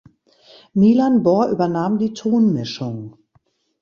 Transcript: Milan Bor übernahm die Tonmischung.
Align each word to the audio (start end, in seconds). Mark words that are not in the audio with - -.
Milan 0.73 1.21
Bor 1.21 1.49
übernahm 1.49 1.99
die 1.99 2.13
Tonmischung. 2.15 3.19